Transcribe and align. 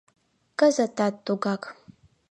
Кызытат 0.59 1.15
тугак. 1.25 1.61